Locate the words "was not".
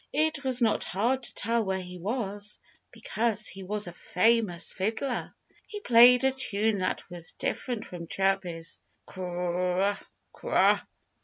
0.43-0.83